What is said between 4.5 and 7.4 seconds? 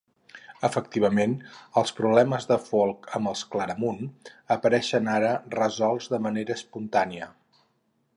apareixen ara resolts de manera espontània.